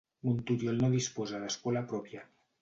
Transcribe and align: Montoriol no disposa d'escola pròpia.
Montoriol 0.27 0.79
no 0.83 0.89
disposa 0.93 1.43
d'escola 1.45 1.85
pròpia. 1.93 2.25